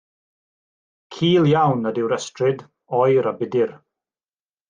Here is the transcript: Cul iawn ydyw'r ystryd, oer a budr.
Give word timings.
Cul 1.17 1.49
iawn 1.51 1.85
ydyw'r 1.91 2.15
ystryd, 2.17 2.65
oer 3.01 3.31
a 3.35 3.37
budr. 3.43 3.77